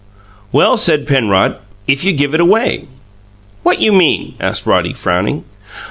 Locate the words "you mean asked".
3.81-4.65